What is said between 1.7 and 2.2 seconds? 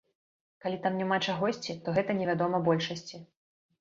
то гэта